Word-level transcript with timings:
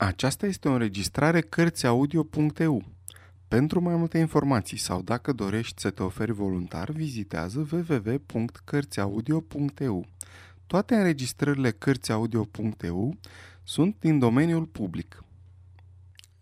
Aceasta 0.00 0.46
este 0.46 0.68
o 0.68 0.72
înregistrare 0.72 1.40
Cărțiaudio.eu. 1.40 2.84
Pentru 3.48 3.80
mai 3.80 3.96
multe 3.96 4.18
informații 4.18 4.76
sau 4.76 5.02
dacă 5.02 5.32
dorești 5.32 5.80
să 5.80 5.90
te 5.90 6.02
oferi 6.02 6.32
voluntar, 6.32 6.90
vizitează 6.90 7.68
www.cărțiaudio.eu. 7.72 10.06
Toate 10.66 10.94
înregistrările 10.94 11.70
Cărțiaudio.eu 11.70 13.16
sunt 13.62 13.96
din 13.98 14.18
domeniul 14.18 14.64
public. 14.64 15.24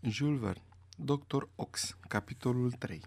Jules 0.00 0.40
Verne, 0.40 0.62
Dr. 0.96 1.42
Ox, 1.54 1.96
capitolul 2.08 2.72
3 2.72 3.00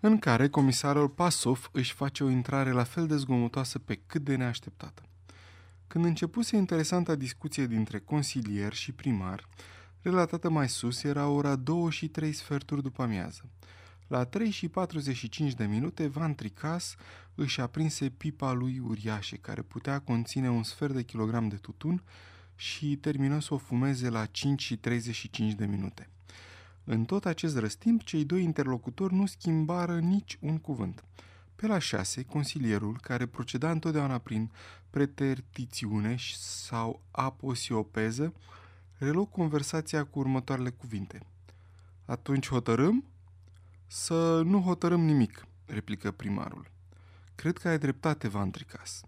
în 0.00 0.18
care 0.18 0.48
comisarul 0.48 1.08
Pasov 1.08 1.68
își 1.72 1.94
face 1.94 2.24
o 2.24 2.28
intrare 2.28 2.70
la 2.70 2.84
fel 2.84 3.06
de 3.06 3.16
zgomotoasă 3.16 3.78
pe 3.78 4.00
cât 4.06 4.22
de 4.22 4.36
neașteptată. 4.36 5.07
Când 5.88 6.04
începuse 6.04 6.56
interesanta 6.56 7.14
discuție 7.14 7.66
dintre 7.66 7.98
consilier 7.98 8.72
și 8.72 8.92
primar, 8.92 9.48
relatată 10.02 10.50
mai 10.50 10.68
sus 10.68 11.02
era 11.02 11.28
ora 11.28 11.56
2 11.56 11.90
și 11.90 12.08
3 12.08 12.32
sferturi 12.32 12.82
după 12.82 13.02
amiază. 13.02 13.42
La 14.06 14.24
3 14.24 14.50
și 14.50 14.68
45 14.68 15.54
de 15.54 15.64
minute, 15.64 16.06
Van 16.06 16.34
Tricas 16.34 16.96
își 17.34 17.60
aprinse 17.60 18.08
pipa 18.08 18.52
lui 18.52 18.78
uriașe, 18.78 19.36
care 19.36 19.62
putea 19.62 19.98
conține 19.98 20.50
un 20.50 20.62
sfert 20.62 20.94
de 20.94 21.02
kilogram 21.02 21.48
de 21.48 21.56
tutun 21.56 22.02
și 22.56 22.96
termină 22.96 23.40
să 23.40 23.54
o 23.54 23.58
fumeze 23.58 24.08
la 24.08 24.26
5 24.26 24.62
și 24.62 24.76
35 24.76 25.52
de 25.52 25.66
minute. 25.66 26.08
În 26.84 27.04
tot 27.04 27.26
acest 27.26 27.58
răstimp, 27.58 28.02
cei 28.02 28.24
doi 28.24 28.42
interlocutori 28.42 29.14
nu 29.14 29.26
schimbară 29.26 29.98
nici 29.98 30.38
un 30.40 30.58
cuvânt. 30.58 31.04
Pe 31.60 31.66
la 31.66 31.78
șase, 31.78 32.22
consilierul, 32.22 32.98
care 33.00 33.26
proceda 33.26 33.70
întotdeauna 33.70 34.18
prin 34.18 34.50
pretertițiune 34.90 36.16
sau 36.36 37.02
aposiopeză, 37.10 38.34
reluă 38.98 39.26
conversația 39.26 40.04
cu 40.04 40.18
următoarele 40.18 40.70
cuvinte. 40.70 41.26
Atunci 42.04 42.48
hotărâm? 42.48 43.04
Să 43.86 44.42
nu 44.44 44.60
hotărâm 44.60 45.00
nimic, 45.00 45.46
replică 45.66 46.10
primarul. 46.10 46.70
Cred 47.34 47.58
că 47.58 47.68
ai 47.68 47.78
dreptate, 47.78 48.28
Vantricas. 48.28 49.00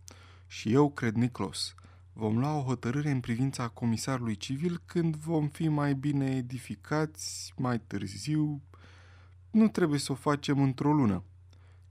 Și 0.47 0.73
eu 0.73 0.91
cred, 0.91 1.14
Niclos. 1.14 1.75
Vom 2.12 2.39
lua 2.39 2.57
o 2.57 2.62
hotărâre 2.62 3.11
în 3.11 3.20
privința 3.20 3.69
comisarului 3.69 4.37
civil 4.37 4.83
când 4.87 5.17
vom 5.17 5.48
fi 5.48 5.69
mai 5.69 5.95
bine 5.95 6.37
edificați, 6.37 7.53
mai 7.57 7.81
târziu. 7.81 8.62
Nu 9.51 9.69
trebuie 9.69 9.98
să 9.98 10.12
o 10.12 10.14
facem 10.14 10.62
într-o 10.62 10.92
lună, 10.92 11.25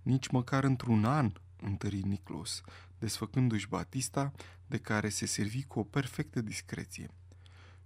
nici 0.10 0.28
măcar 0.28 0.64
într-un 0.64 1.06
an, 1.06 1.32
întări 1.62 2.02
Niclos, 2.02 2.62
desfăcându-și 3.00 3.68
Batista, 3.68 4.32
de 4.68 4.78
care 4.78 5.10
se 5.10 5.26
servi 5.26 5.64
cu 5.64 5.80
o 5.80 5.84
perfectă 5.84 6.42
discreție. 6.42 7.10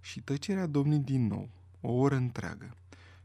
Și 0.00 0.20
tăcerea 0.20 0.66
domnit 0.66 1.02
din 1.02 1.26
nou, 1.26 1.48
o 1.80 1.92
oră 1.92 2.14
întreagă. 2.14 2.76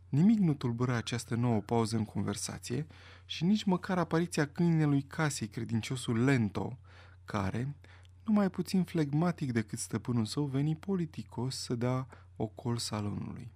Nimic 0.10 0.40
nu 0.40 0.54
tulbură 0.54 0.94
această 0.94 1.36
nouă 1.36 1.60
pauză 1.60 1.98
în 1.98 2.06
conversație 2.06 2.88
și 3.26 3.44
nici 3.44 3.64
măcar 3.64 3.98
apariția 3.98 4.48
câinelui 4.48 5.02
casei 5.02 5.48
credinciosul 5.48 6.24
Lento, 6.24 6.78
care, 7.26 7.76
nu 8.24 8.34
mai 8.34 8.50
puțin 8.50 8.84
flegmatic 8.84 9.52
decât 9.52 9.80
stăpânul 9.80 10.26
său, 10.26 10.46
veni 10.46 10.76
politicos 10.76 11.56
să 11.56 11.76
dea 11.76 12.08
ocol 12.36 12.78
salonului. 12.78 13.52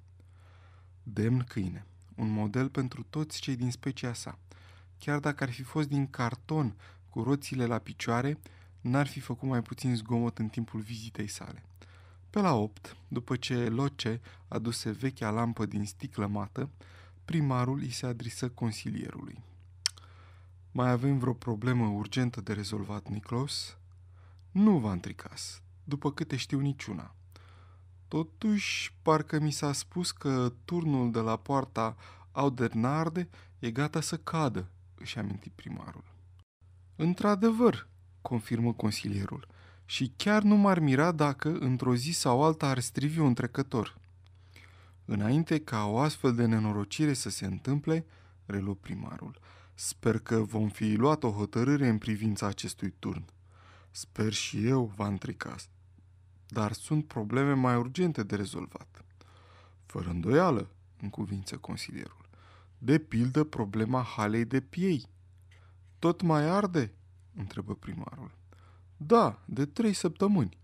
Demn 1.04 1.40
câine, 1.40 1.86
un 2.16 2.30
model 2.30 2.70
pentru 2.70 3.04
toți 3.10 3.42
cei 3.42 3.56
din 3.56 3.72
specia 3.72 4.14
sa. 4.14 4.40
Chiar 5.06 5.20
dacă 5.20 5.44
ar 5.44 5.52
fi 5.52 5.64
fost 5.64 5.88
din 5.88 6.08
carton 6.08 6.76
cu 7.10 7.24
roțile 7.24 7.66
la 7.66 7.78
picioare, 7.78 8.40
n-ar 8.82 9.08
fi 9.08 9.20
făcut 9.20 9.50
mai 9.50 9.62
puțin 9.62 9.96
zgomot 9.96 10.38
în 10.38 10.48
timpul 10.48 10.80
vizitei 10.80 11.28
sale. 11.28 11.64
Pe 12.30 12.40
la 12.40 12.54
opt, 12.54 12.96
după 13.08 13.36
ce 13.36 13.56
Loce 13.56 14.22
aduse 14.48 14.92
vechea 14.92 15.30
lampă 15.30 15.66
din 15.66 15.86
sticlă 15.86 16.28
mată, 16.28 16.70
primarul 17.26 17.80
îi 17.80 17.90
se 17.90 18.06
adresă 18.06 18.50
consilierului. 18.50 19.44
Mai 20.72 20.90
avem 20.90 21.18
vreo 21.18 21.34
problemă 21.34 21.86
urgentă 21.86 22.42
de 22.42 22.54
rezolvat, 22.54 23.08
Niclos?" 23.08 23.78
Nu, 24.52 24.78
Vantricas, 24.78 25.62
după 25.84 26.12
câte 26.12 26.36
știu 26.36 26.60
niciuna. 26.60 27.16
Totuși, 28.08 28.94
parcă 29.02 29.40
mi 29.40 29.52
s-a 29.52 29.74
spus 29.74 30.12
că 30.12 30.54
turnul 30.66 31.12
de 31.12 31.20
la 31.20 31.38
poarta 31.38 31.96
Audernarde 32.32 33.30
e 33.60 33.72
gata 33.72 34.02
să 34.02 34.18
cadă, 34.18 34.68
își 34.96 35.18
aminti 35.18 35.50
primarul. 35.50 36.04
Într-adevăr, 36.96 37.88
confirmă 38.22 38.74
consilierul, 38.74 39.48
și 39.86 40.14
chiar 40.16 40.44
nu 40.44 40.56
m-ar 40.56 40.80
mira 40.80 41.12
dacă 41.12 41.58
într-o 41.60 41.96
zi 41.96 42.12
sau 42.12 42.44
alta 42.44 42.68
ar 42.68 42.80
strivi 42.80 43.20
un 43.20 43.34
trecător. 43.34 43.98
Înainte 45.06 45.60
ca 45.60 45.86
o 45.86 45.98
astfel 46.00 46.36
de 46.36 46.46
nenorocire 46.46 47.14
să 47.14 47.30
se 47.30 47.46
întâmple, 47.46 48.06
reluă 48.46 48.76
primarul, 48.76 49.40
sper 49.74 50.20
că 50.20 50.42
vom 50.42 50.70
fi 50.70 50.94
luat 50.94 51.24
o 51.24 51.32
hotărâre 51.32 51.88
în 51.88 51.98
privința 51.98 52.48
acestui 52.48 52.94
turn. 53.00 53.26
Sper 53.92 54.34
și 54.34 54.68
eu, 54.68 54.94
Van 54.96 55.18
Tricas. 55.18 55.70
Dar 56.48 56.72
sunt 56.72 57.08
probleme 57.08 57.54
mai 57.54 57.76
urgente 57.76 58.24
de 58.24 58.36
rezolvat. 58.36 59.06
Fără 59.86 60.10
îndoială, 60.10 60.70
în 61.02 61.10
cuvință 61.10 61.58
consilierul. 61.58 62.23
De 62.84 62.98
pildă 62.98 63.44
problema 63.44 64.02
halei 64.02 64.46
de 64.46 64.60
piei. 64.62 65.06
Tot 66.00 66.22
mai 66.22 66.50
arde? 66.50 66.94
întrebă 67.36 67.76
primarul. 67.76 68.32
Da, 68.98 69.44
de 69.46 69.66
trei 69.66 69.94
săptămâni. 69.94 70.58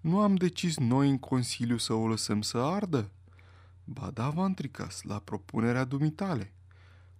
Nu 0.00 0.20
am 0.20 0.34
decis 0.34 0.76
noi 0.76 1.08
în 1.08 1.18
Consiliu 1.18 1.76
să 1.76 1.92
o 1.92 2.08
lăsăm 2.08 2.42
să 2.42 2.58
ardă? 2.58 3.10
Ba 3.84 4.10
da, 4.10 4.30
Vantricas, 4.30 5.02
la 5.02 5.18
propunerea 5.18 5.84
dumitale. 5.84 6.52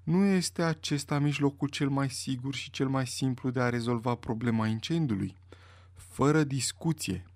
Nu 0.03 0.25
este 0.25 0.63
acesta 0.63 1.19
mijlocul 1.19 1.69
cel 1.69 1.89
mai 1.89 2.11
sigur 2.11 2.55
și 2.55 2.71
cel 2.71 2.89
mai 2.89 3.07
simplu 3.07 3.51
de 3.51 3.61
a 3.61 3.69
rezolva 3.69 4.15
problema 4.15 4.67
incendiului? 4.67 5.37
Fără 5.95 6.45
discuție. 6.45 7.27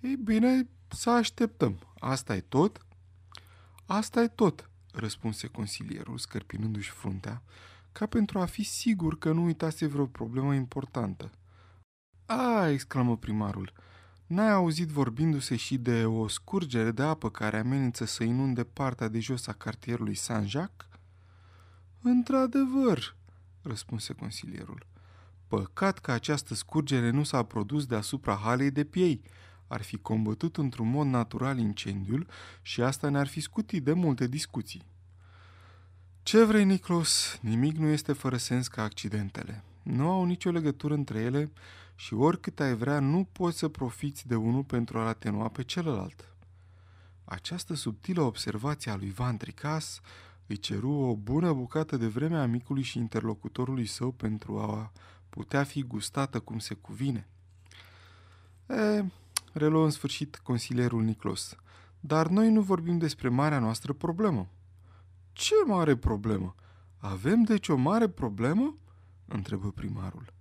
Ei 0.00 0.16
bine, 0.16 0.68
să 0.88 1.10
așteptăm. 1.10 1.78
Asta 1.98 2.36
e 2.36 2.40
tot? 2.40 2.86
Asta 3.86 4.22
e 4.22 4.28
tot, 4.28 4.70
răspunse 4.92 5.46
consilierul, 5.46 6.18
scărpinându-și 6.18 6.90
fruntea, 6.90 7.42
ca 7.92 8.06
pentru 8.06 8.38
a 8.38 8.44
fi 8.44 8.62
sigur 8.62 9.18
că 9.18 9.32
nu 9.32 9.44
uitase 9.44 9.86
vreo 9.86 10.06
problemă 10.06 10.54
importantă. 10.54 11.30
A, 12.26 12.68
exclamă 12.68 13.16
primarul, 13.16 13.72
n-ai 14.26 14.50
auzit 14.50 14.88
vorbindu-se 14.88 15.56
și 15.56 15.78
de 15.78 16.04
o 16.04 16.28
scurgere 16.28 16.90
de 16.90 17.02
apă 17.02 17.30
care 17.30 17.58
amenință 17.58 18.04
să 18.04 18.24
inunde 18.24 18.64
partea 18.64 19.08
de 19.08 19.20
jos 19.20 19.46
a 19.46 19.52
cartierului 19.52 20.14
Saint-Jacques? 20.14 20.88
Într-adevăr, 22.02 23.16
răspunse 23.62 24.12
consilierul. 24.12 24.86
Păcat 25.46 25.98
că 25.98 26.12
această 26.12 26.54
scurgere 26.54 27.10
nu 27.10 27.22
s-a 27.22 27.42
produs 27.42 27.86
deasupra 27.86 28.34
halei 28.34 28.70
de 28.70 28.84
piei. 28.84 29.22
Ar 29.72 29.82
fi 29.82 29.96
combătut 29.96 30.56
într-un 30.56 30.90
mod 30.90 31.06
natural 31.06 31.58
incendiul 31.58 32.26
și 32.62 32.82
asta 32.82 33.08
ne-ar 33.08 33.26
fi 33.26 33.40
scutit 33.40 33.84
de 33.84 33.92
multe 33.92 34.26
discuții. 34.26 34.86
Ce 36.22 36.44
vrei, 36.44 36.64
Niclos? 36.64 37.38
Nimic 37.40 37.76
nu 37.76 37.86
este 37.86 38.12
fără 38.12 38.36
sens 38.36 38.68
ca 38.68 38.82
accidentele. 38.82 39.64
Nu 39.82 40.10
au 40.10 40.24
nicio 40.24 40.50
legătură 40.50 40.94
între 40.94 41.18
ele 41.18 41.52
și 41.94 42.14
oricât 42.14 42.60
ai 42.60 42.74
vrea, 42.74 43.00
nu 43.00 43.28
poți 43.32 43.58
să 43.58 43.68
profiți 43.68 44.26
de 44.26 44.34
unul 44.34 44.64
pentru 44.64 44.98
a-l 44.98 45.06
atenua 45.06 45.48
pe 45.48 45.62
celălalt. 45.62 46.34
Această 47.24 47.74
subtilă 47.74 48.22
observație 48.22 48.90
a 48.90 48.96
lui 48.96 49.10
Van 49.10 49.36
Tricas 49.36 50.00
îi 50.46 50.56
ceru 50.56 50.90
o 50.90 51.16
bună 51.16 51.52
bucată 51.52 51.96
de 51.96 52.06
vreme 52.06 52.36
amicului 52.36 52.82
și 52.82 52.98
interlocutorului 52.98 53.86
său 53.86 54.10
pentru 54.10 54.58
a 54.58 54.92
putea 55.28 55.64
fi 55.64 55.82
gustată 55.82 56.40
cum 56.40 56.58
se 56.58 56.74
cuvine. 56.74 57.28
E, 58.68 59.04
reluă 59.52 59.84
în 59.84 59.90
sfârșit 59.90 60.36
consilierul 60.36 61.02
Niclos, 61.02 61.56
dar 62.00 62.26
noi 62.26 62.50
nu 62.50 62.60
vorbim 62.60 62.98
despre 62.98 63.28
marea 63.28 63.58
noastră 63.58 63.92
problemă. 63.92 64.48
Ce 65.32 65.54
mare 65.66 65.96
problemă? 65.96 66.54
Avem 66.98 67.42
deci 67.42 67.68
o 67.68 67.76
mare 67.76 68.08
problemă? 68.08 68.76
întrebă 69.26 69.70
primarul. 69.70 70.32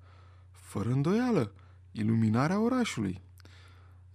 Fără 0.51 0.89
îndoială, 0.89 1.53
iluminarea 1.91 2.59
orașului. 2.59 3.21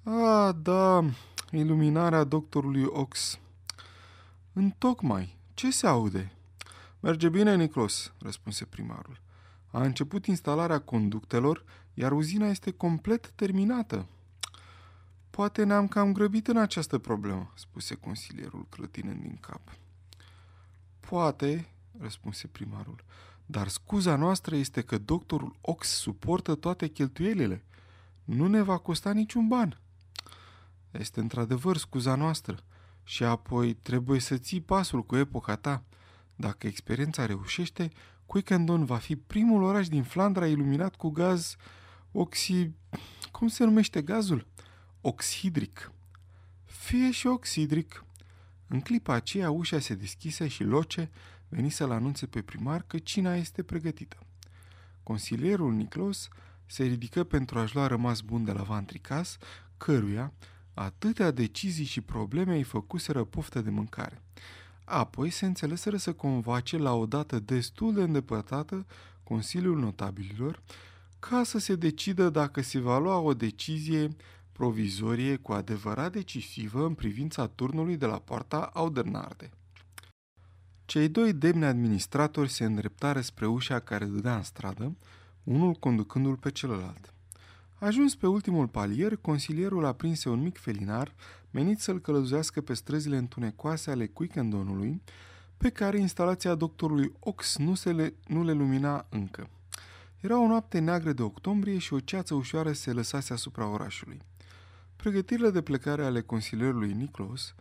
A, 0.03 0.53
da, 0.53 1.05
iluminarea 1.51 2.25
doctorului 2.25 2.85
Ox. 2.85 3.39
Întocmai, 4.53 5.39
ce 5.55 5.71
se 5.71 5.87
aude? 5.87 6.33
Merge 7.01 7.29
bine, 7.29 7.57
Niclos, 7.57 8.13
răspunse 8.19 8.65
primarul. 8.65 9.21
A 9.71 9.83
început 9.83 10.27
instalarea 10.27 10.79
conductelor, 10.79 11.65
iar 11.95 12.13
uzina 12.13 12.47
este 12.47 12.71
complet 12.71 13.31
terminată. 13.35 14.07
Poate 15.37 15.65
ne-am 15.65 15.89
cam 15.89 16.13
grăbit 16.13 16.49
în 16.49 16.57
această 16.57 16.99
problemă, 16.99 17.53
spuse 17.55 17.95
consilierul 17.95 18.67
clătinând 18.69 19.21
din 19.21 19.39
cap. 19.41 19.61
Poate, 21.01 21.69
răspunse 21.99 22.47
primarul, 22.47 23.05
dar 23.47 23.69
scuza 23.69 24.17
noastră 24.17 24.57
este 24.57 24.81
că 24.81 24.99
doctorul 24.99 25.57
Ox 25.61 25.89
suportă 25.89 26.55
toate 26.55 26.89
cheltuielile. 26.89 27.65
Nu 28.25 28.47
ne 28.47 28.63
va 28.63 28.79
costa 28.79 29.13
niciun 29.13 29.49
ban. 29.49 29.81
Este 30.91 31.21
într-adevăr 31.21 31.77
scuza 31.77 32.15
noastră. 32.15 32.59
Și 33.05 33.25
apoi 33.25 33.75
trebuie 33.75 34.21
să 34.21 34.37
ții 34.37 34.61
pasul 34.61 35.05
cu 35.05 35.17
epoca 35.17 35.57
ta. 35.57 35.85
Dacă 36.37 36.67
experiența 36.67 37.27
reușește, 37.27 37.91
Quickendon 38.27 38.85
va 38.85 38.97
fi 38.97 39.17
primul 39.17 39.63
oraș 39.63 39.89
din 39.89 40.03
Flandra 40.03 40.47
iluminat 40.47 40.95
cu 40.95 41.11
gaz 41.11 41.57
oxi... 42.13 42.71
Cum 43.31 43.49
se 43.49 43.65
numește 43.65 44.03
gazul? 44.03 44.47
Oxhidric. 45.09 45.93
Fie 46.65 47.11
și 47.11 47.27
oxidric. 47.27 48.05
În 48.67 48.81
clipa 48.81 49.15
aceea 49.15 49.51
ușa 49.51 49.79
se 49.79 49.95
deschise 49.95 50.49
și 50.49 50.63
Loce 50.63 51.11
veni 51.49 51.71
să-l 51.71 51.91
anunțe 51.91 52.27
pe 52.27 52.43
primar 52.43 52.85
că 52.87 52.99
cina 52.99 53.35
este 53.35 53.63
pregătită. 53.63 54.17
Consilierul 55.03 55.73
Niclos 55.73 56.29
se 56.67 56.85
ridică 56.85 57.25
pentru 57.25 57.59
a-și 57.59 57.75
lua 57.75 57.87
rămas 57.87 58.21
bun 58.21 58.45
de 58.45 58.53
la 58.53 58.63
Vantricas, 58.63 59.37
căruia 59.77 60.33
atâtea 60.75 61.31
decizii 61.31 61.85
și 61.85 62.01
probleme 62.01 62.57
îi 62.57 62.63
făcuseră 62.63 63.25
poftă 63.25 63.61
de 63.61 63.71
mâncare. 63.71 64.23
Apoi 64.85 65.31
se 65.31 65.47
înțeleseră 65.47 65.97
să 65.97 66.13
convace 66.13 66.77
la 66.77 66.95
o 66.95 67.07
dată 67.07 67.39
destul 67.39 67.95
de 67.95 68.03
îndepărtată 68.03 68.87
Consiliul 69.23 69.79
Notabililor 69.79 70.63
ca 71.19 71.43
să 71.45 71.59
se 71.59 71.75
decidă 71.75 72.31
dacă 72.31 72.61
se 72.61 72.79
va 72.79 72.99
lua 72.99 73.17
o 73.19 73.35
decizie 73.35 74.17
provizorie 74.57 75.37
cu 75.37 75.53
adevărat 75.53 76.13
decisivă 76.13 76.87
în 76.87 76.95
privința 76.95 77.47
turnului 77.47 77.97
de 77.97 78.07
la 78.07 78.19
poarta 78.19 78.71
Audernarde. 78.75 79.51
Cei 80.85 81.09
doi 81.09 81.33
demni 81.33 81.65
administratori 81.65 82.51
se 82.51 82.65
îndreptară 82.65 83.21
spre 83.21 83.47
ușa 83.47 83.79
care 83.81 84.05
dădea 84.05 84.37
în 84.37 84.43
stradă, 84.43 84.97
unul 85.45 85.73
conducându-l 85.73 86.37
pe 86.37 86.51
celălalt. 86.51 87.15
Ajuns 87.79 88.15
pe 88.15 88.27
ultimul 88.27 88.69
palier, 88.69 89.17
consilierul 89.17 89.85
aprinse 89.85 90.29
un 90.29 90.41
mic 90.41 90.59
felinar 90.59 91.15
menit 91.51 91.79
să-l 91.79 92.01
călăzuiască 92.01 92.61
pe 92.61 92.75
străzile 92.75 93.17
întunecoase 93.17 93.91
ale 93.91 94.07
Quickendonului, 94.07 95.03
pe 95.57 95.71
care 95.71 95.99
instalația 95.99 96.55
doctorului 96.55 97.13
Ox 97.19 97.57
nu, 97.57 97.75
se 97.75 97.93
le, 97.93 98.15
nu 98.27 98.45
le 98.45 98.53
lumina 98.53 99.07
încă. 99.09 99.49
Era 100.21 100.41
o 100.41 100.47
noapte 100.47 100.79
neagră 100.79 101.13
de 101.13 101.23
octombrie 101.23 101.79
și 101.79 101.93
o 101.93 102.01
ceață 102.01 102.35
ușoară 102.35 102.73
se 102.73 102.93
lăsase 102.93 103.33
asupra 103.33 103.67
orașului. 103.67 104.21
Pregătirile 104.97 105.51
de 105.51 105.63
plecare 105.63 106.05
ale 106.05 106.21
consilierului 106.21 106.93
Niclos 106.93 107.55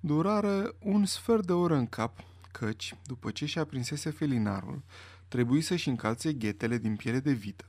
durară 0.00 0.74
un 0.78 1.04
sfert 1.04 1.46
de 1.46 1.52
oră 1.52 1.74
în 1.74 1.86
cap, 1.86 2.24
căci, 2.52 2.94
după 3.06 3.30
ce 3.30 3.46
și-a 3.46 3.64
prinsese 3.64 4.10
felinarul, 4.10 4.82
trebuie 5.28 5.62
să-și 5.62 5.88
încalțe 5.88 6.32
ghetele 6.32 6.78
din 6.78 6.96
piele 6.96 7.20
de 7.20 7.32
vită, 7.32 7.64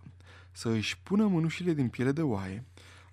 să 0.51 0.69
își 0.69 0.99
pună 0.99 1.27
mânușile 1.27 1.73
din 1.73 1.89
piele 1.89 2.11
de 2.11 2.21
oaie, 2.21 2.63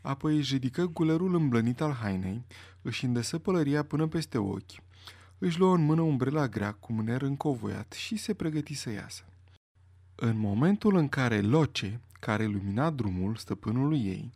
apoi 0.01 0.37
își 0.37 0.53
ridică 0.53 0.87
gulerul 0.87 1.35
îmblănit 1.35 1.81
al 1.81 1.93
hainei, 1.93 2.45
își 2.83 3.05
îndesă 3.05 3.39
pălăria 3.39 3.83
până 3.83 4.07
peste 4.07 4.39
ochi, 4.39 4.83
își 5.39 5.59
luă 5.59 5.75
în 5.75 5.85
mână 5.85 6.01
umbrela 6.01 6.49
grea 6.49 6.73
cu 6.73 6.93
mâner 6.93 7.23
încovoiat 7.23 7.93
și 7.93 8.17
se 8.17 8.35
pregăti 8.35 8.75
să 8.75 8.91
iasă. 8.91 9.25
În 10.15 10.39
momentul 10.39 10.97
în 10.97 11.09
care 11.09 11.41
Loce, 11.41 12.01
care 12.21 12.45
lumina 12.45 12.91
drumul 12.91 13.37
stăpânului 13.37 14.05
ei, 14.05 14.33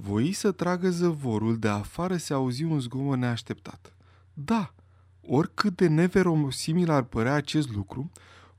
voi 0.00 0.32
să 0.32 0.52
tragă 0.52 0.90
zăvorul, 0.90 1.58
de 1.58 1.68
afară 1.68 2.16
se 2.16 2.32
auzi 2.32 2.62
un 2.62 2.80
zgomot 2.80 3.18
neașteptat. 3.18 3.92
Da, 4.34 4.74
oricât 5.20 5.76
de 5.76 5.88
neverosimil 5.88 6.90
ar 6.90 7.02
părea 7.02 7.34
acest 7.34 7.72
lucru, 7.72 8.10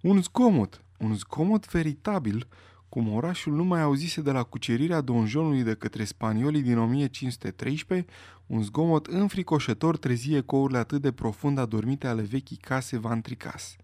un 0.01 0.21
zgomot, 0.21 0.83
un 0.97 1.15
zgomot 1.15 1.71
veritabil, 1.71 2.47
cum 2.89 3.13
orașul 3.13 3.53
nu 3.53 3.63
mai 3.63 3.81
auzise 3.81 4.21
de 4.21 4.31
la 4.31 4.43
cucerirea 4.43 5.01
donjonului 5.01 5.63
de 5.63 5.73
către 5.73 6.03
spaniolii 6.03 6.61
din 6.61 6.77
1513, 6.77 8.07
un 8.47 8.63
zgomot 8.63 9.05
înfricoșător 9.05 9.97
trezi 9.97 10.33
ecourile 10.33 10.77
atât 10.77 11.01
de 11.01 11.11
profund 11.11 11.57
adormite 11.57 12.07
ale 12.07 12.21
vechii 12.21 12.57
case 12.57 12.97
Vantricas. 12.97 13.75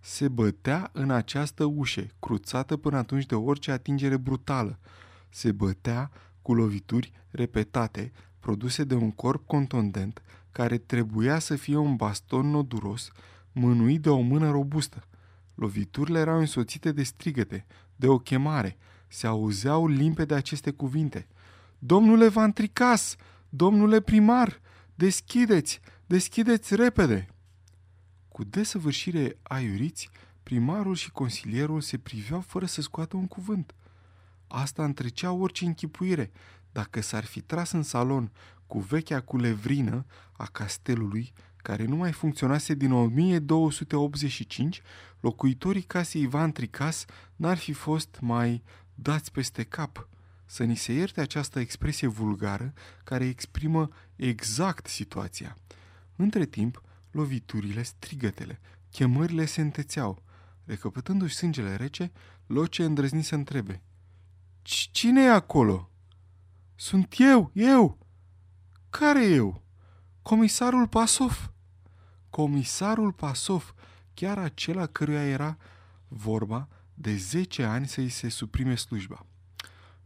Se 0.00 0.28
bătea 0.28 0.90
în 0.92 1.10
această 1.10 1.64
ușe, 1.64 2.10
cruțată 2.18 2.76
până 2.76 2.96
atunci 2.96 3.26
de 3.26 3.34
orice 3.34 3.70
atingere 3.70 4.16
brutală. 4.16 4.78
Se 5.28 5.52
bătea 5.52 6.10
cu 6.46 6.54
lovituri 6.54 7.12
repetate, 7.30 8.12
produse 8.40 8.84
de 8.84 8.94
un 8.94 9.10
corp 9.10 9.46
contundent, 9.46 10.22
care 10.52 10.78
trebuia 10.78 11.38
să 11.38 11.56
fie 11.56 11.76
un 11.76 11.96
baston 11.96 12.50
noduros, 12.50 13.10
mânuit 13.52 14.02
de 14.02 14.08
o 14.08 14.20
mână 14.20 14.50
robustă. 14.50 15.08
Loviturile 15.54 16.18
erau 16.18 16.38
însoțite 16.38 16.92
de 16.92 17.02
strigăte, 17.02 17.66
de 17.96 18.06
o 18.06 18.18
chemare. 18.18 18.76
Se 19.08 19.26
auzeau 19.26 19.86
limpede 19.86 20.34
aceste 20.34 20.70
cuvinte. 20.70 21.28
Domnule 21.78 22.28
Vantricas! 22.28 23.16
Domnule 23.48 24.00
primar! 24.00 24.60
Deschideți! 24.94 25.80
Deschideți 26.06 26.74
repede! 26.74 27.26
Cu 28.28 28.44
desăvârșire 28.44 29.38
aiuriți, 29.42 30.10
primarul 30.42 30.94
și 30.94 31.10
consilierul 31.10 31.80
se 31.80 31.98
priveau 31.98 32.40
fără 32.40 32.66
să 32.66 32.80
scoată 32.80 33.16
un 33.16 33.26
cuvânt– 33.26 33.74
Asta 34.46 34.84
întrecea 34.84 35.32
orice 35.32 35.64
închipuire. 35.64 36.30
Dacă 36.72 37.00
s-ar 37.00 37.24
fi 37.24 37.40
tras 37.40 37.70
în 37.70 37.82
salon 37.82 38.32
cu 38.66 38.78
vechea 38.78 39.20
culevrină 39.20 40.06
a 40.32 40.44
castelului, 40.44 41.32
care 41.56 41.84
nu 41.84 41.96
mai 41.96 42.12
funcționase 42.12 42.74
din 42.74 42.92
1285, 42.92 44.82
locuitorii 45.20 45.82
casei 45.82 46.22
Ivan 46.22 46.52
Tricas 46.52 47.04
n-ar 47.36 47.56
fi 47.56 47.72
fost 47.72 48.18
mai 48.20 48.62
dați 48.94 49.32
peste 49.32 49.62
cap. 49.62 50.08
Să 50.44 50.64
ni 50.64 50.76
se 50.76 50.92
ierte 50.92 51.20
această 51.20 51.58
expresie 51.58 52.06
vulgară 52.06 52.72
care 53.04 53.24
exprimă 53.24 53.88
exact 54.16 54.86
situația. 54.86 55.58
Între 56.16 56.46
timp, 56.46 56.82
loviturile, 57.10 57.82
strigătele, 57.82 58.60
chemările 58.90 59.44
se 59.44 59.60
întețeau. 59.60 60.22
Recăpătându-și 60.64 61.34
sângele 61.34 61.76
rece, 61.76 62.12
Loce 62.46 62.84
îndrăzni 62.84 63.22
să 63.22 63.34
întrebe– 63.34 63.82
Cine 64.68 65.22
e 65.22 65.30
acolo? 65.30 65.90
Sunt 66.74 67.14
eu, 67.18 67.50
eu. 67.54 67.98
Care 68.90 69.24
eu? 69.24 69.62
Comisarul 70.22 70.88
Pasov. 70.88 71.52
Comisarul 72.30 73.12
Pasov, 73.12 73.74
chiar 74.14 74.38
acela 74.38 74.86
căruia 74.86 75.26
era 75.26 75.56
vorba 76.08 76.68
de 76.94 77.16
10 77.16 77.62
ani 77.62 77.86
să-i 77.86 78.08
se 78.08 78.28
suprime 78.28 78.74
slujba. 78.74 79.26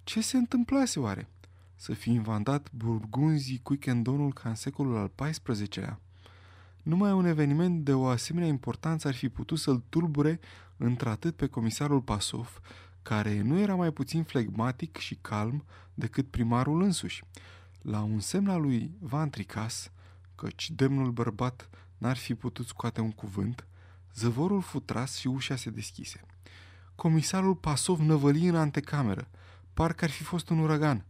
Ce 0.04 0.20
se 0.20 0.36
întâmplase 0.36 1.00
oare? 1.00 1.28
Să 1.74 1.92
fi 1.92 2.10
invadat 2.10 2.72
burgunzii 2.72 3.60
Quickendonul 3.62 4.32
ca 4.32 4.48
în 4.48 4.54
secolul 4.54 4.96
al 4.96 5.12
XIV-lea? 5.32 6.00
Numai 6.82 7.12
un 7.12 7.25
eveniment 7.25 7.85
de 7.85 7.92
o 7.92 8.06
asemenea 8.06 8.49
importanță 8.49 9.08
ar 9.08 9.14
fi 9.14 9.28
putut 9.28 9.58
să-l 9.58 9.82
tulbure 9.88 10.40
într-atât 10.76 11.37
pe 11.37 11.46
comisarul 11.46 12.00
Pasov, 12.00 12.61
care 13.02 13.40
nu 13.40 13.59
era 13.59 13.75
mai 13.75 13.90
puțin 13.90 14.23
flegmatic 14.23 14.97
și 14.97 15.19
calm 15.21 15.64
decât 15.95 16.30
primarul 16.30 16.83
însuși. 16.83 17.25
La 17.83 18.00
un 18.02 18.21
semn 18.21 18.49
al 18.49 18.61
lui 18.61 18.95
Vantricas, 18.99 19.90
căci 20.35 20.71
demnul 20.71 21.11
bărbat 21.11 21.69
n-ar 21.99 22.16
fi 22.16 22.35
putut 22.35 22.66
scoate 22.66 23.00
un 23.00 23.11
cuvânt, 23.11 23.66
zăvorul 24.14 24.61
fu 24.61 24.80
tras 24.80 25.16
și 25.16 25.26
ușa 25.26 25.57
se 25.57 25.71
deschise. 25.71 26.21
Comisarul 26.95 27.54
Pasov 27.54 28.00
năvăli 28.00 28.47
în 28.47 28.57
antecameră, 28.57 29.28
parcă 29.75 30.04
ar 30.04 30.11
fi 30.11 30.23
fost 30.23 30.49
un 30.49 30.59
uragan. 30.59 31.04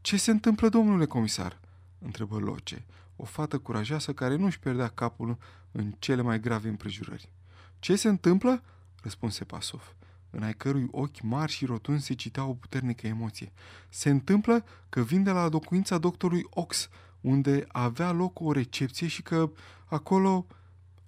Ce 0.00 0.16
se 0.16 0.30
întâmplă, 0.30 0.68
domnule 0.68 1.06
comisar?" 1.06 1.60
întrebă 1.98 2.38
Loce, 2.38 2.86
o 3.16 3.24
fată 3.24 3.58
curajoasă 3.58 4.12
care 4.12 4.36
nu-și 4.36 4.58
pierdea 4.58 4.88
capul 4.88 5.38
în 5.72 5.94
cele 5.98 6.22
mai 6.22 6.40
grave 6.40 6.68
împrejurări. 6.68 7.30
Ce 7.78 7.96
se 7.96 8.08
întâmplă?" 8.08 8.62
răspunse 9.02 9.44
Pasov 9.44 9.96
în 10.30 10.42
ai 10.42 10.54
cărui 10.54 10.88
ochi 10.90 11.20
mari 11.20 11.52
și 11.52 11.64
rotunzi 11.64 12.04
se 12.04 12.14
citea 12.14 12.44
o 12.44 12.54
puternică 12.54 13.06
emoție. 13.06 13.52
Se 13.88 14.10
întâmplă 14.10 14.64
că 14.88 15.02
vin 15.02 15.22
de 15.22 15.30
la 15.30 15.48
locuința 15.48 15.98
doctorului 15.98 16.46
Ox, 16.50 16.88
unde 17.20 17.64
avea 17.68 18.12
loc 18.12 18.40
o 18.40 18.52
recepție 18.52 19.06
și 19.06 19.22
că 19.22 19.50
acolo... 19.84 20.46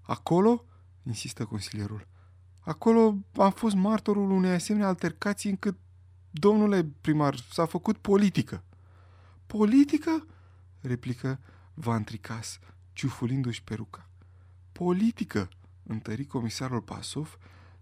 Acolo? 0.02 0.64
insistă 1.02 1.44
consilierul. 1.44 2.06
Acolo 2.60 3.16
am 3.36 3.50
fost 3.50 3.74
martorul 3.74 4.30
unei 4.30 4.50
asemenea 4.50 4.88
altercații 4.88 5.50
încât, 5.50 5.76
domnule 6.30 6.84
primar, 7.00 7.36
s-a 7.52 7.66
făcut 7.66 7.96
politică. 7.96 8.64
Politică? 9.46 10.26
replică 10.80 11.40
Vantricas, 11.74 12.58
ciufulindu-și 12.92 13.62
peruca. 13.62 14.08
Politică, 14.72 15.48
întări 15.82 16.24
comisarul 16.24 16.80
Pasov, 16.80 17.38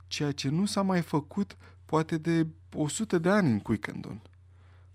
ceea 0.07 0.33
ce 0.33 0.49
nu 0.49 0.67
s-a 0.67 0.83
mai 0.83 1.03
făcut 1.03 1.57
poate 1.85 2.19
de 2.19 2.47
100 2.75 3.19
de 3.19 3.29
ani 3.29 3.51
în 3.51 3.61
Quickendon. 3.61 4.23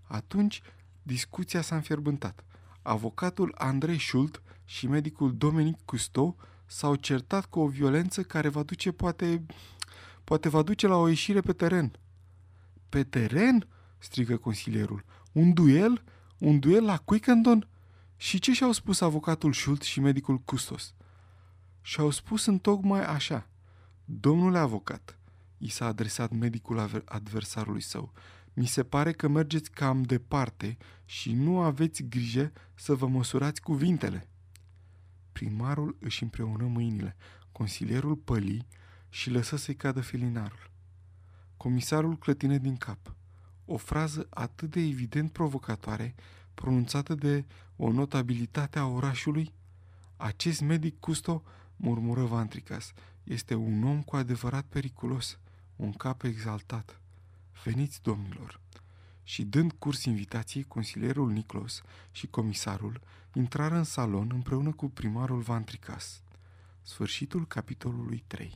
Atunci, 0.02 0.62
discuția 1.02 1.60
s-a 1.60 1.74
înfierbântat. 1.74 2.44
Avocatul 2.82 3.54
Andrei 3.58 4.00
Schult 4.00 4.42
și 4.64 4.86
medicul 4.86 5.36
Dominic 5.36 5.76
Cousteau 5.84 6.36
s-au 6.66 6.94
certat 6.94 7.46
cu 7.46 7.60
o 7.60 7.66
violență 7.66 8.22
care 8.22 8.48
va 8.48 8.62
duce 8.62 8.92
poate, 8.92 9.46
poate 10.24 10.48
va 10.48 10.62
duce 10.62 10.86
la 10.86 10.96
o 10.96 11.08
ieșire 11.08 11.40
pe 11.40 11.52
teren. 11.52 11.92
Pe 12.88 13.04
teren? 13.04 13.66
strigă 13.98 14.36
consilierul. 14.36 15.04
Un 15.32 15.52
duel? 15.52 16.04
Un 16.38 16.58
duel 16.58 16.84
la 16.84 16.98
Quickendon? 16.98 17.68
Și 18.16 18.38
ce 18.38 18.52
și-au 18.52 18.72
spus 18.72 19.00
avocatul 19.00 19.52
Schultz 19.52 19.86
și 19.86 20.00
medicul 20.00 20.38
Custos? 20.38 20.94
Și-au 21.80 22.10
spus 22.10 22.44
în 22.46 22.58
tocmai 22.58 23.04
așa. 23.04 23.46
Domnule 24.04 24.58
avocat, 24.58 25.18
i 25.58 25.68
s-a 25.68 25.86
adresat 25.86 26.30
medicul 26.30 27.02
adversarului 27.04 27.80
său, 27.80 28.12
mi 28.54 28.66
se 28.66 28.82
pare 28.82 29.12
că 29.12 29.28
mergeți 29.28 29.70
cam 29.70 30.02
departe 30.02 30.76
și 31.04 31.32
nu 31.32 31.60
aveți 31.60 32.02
grijă 32.02 32.52
să 32.74 32.94
vă 32.94 33.06
măsurați 33.06 33.60
cuvintele. 33.60 34.28
Primarul 35.32 35.96
își 36.00 36.22
împreună 36.22 36.64
mâinile, 36.64 37.16
consilierul 37.52 38.16
păli 38.16 38.66
și 39.08 39.30
lăsă 39.30 39.56
să-i 39.56 39.74
cadă 39.74 40.00
felinarul. 40.00 40.70
Comisarul 41.56 42.18
clătine 42.18 42.58
din 42.58 42.76
cap. 42.76 43.14
O 43.64 43.76
frază 43.76 44.26
atât 44.30 44.70
de 44.70 44.80
evident 44.80 45.32
provocatoare, 45.32 46.14
pronunțată 46.54 47.14
de 47.14 47.44
o 47.76 47.92
notabilitate 47.92 48.78
a 48.78 48.86
orașului? 48.86 49.52
Acest 50.16 50.60
medic 50.60 50.98
custo, 50.98 51.42
murmură 51.76 52.24
Vantricas, 52.24 52.92
este 53.24 53.54
un 53.54 53.84
om 53.84 54.02
cu 54.02 54.16
adevărat 54.16 54.64
periculos, 54.64 55.38
un 55.76 55.92
cap 55.92 56.22
exaltat. 56.22 57.00
Veniți, 57.64 58.02
domnilor! 58.02 58.60
Și 59.22 59.44
dând 59.44 59.72
curs 59.72 60.04
invitației, 60.04 60.64
consilierul 60.64 61.30
Niclos 61.30 61.82
și 62.10 62.26
comisarul 62.26 63.00
intrară 63.34 63.74
în 63.74 63.84
salon 63.84 64.30
împreună 64.34 64.72
cu 64.72 64.88
primarul 64.88 65.40
Vantricas. 65.40 66.22
Sfârșitul 66.82 67.46
capitolului 67.46 68.24
3 68.26 68.54